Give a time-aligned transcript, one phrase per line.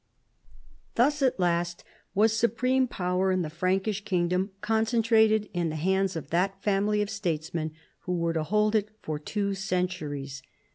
[0.95, 1.83] Thus at last
[2.15, 7.09] was supreme power in the Frankish kingdom concentrated in the hands of that family of
[7.11, 7.73] statesmen
[8.07, 10.41] who were to hold it for two centuries.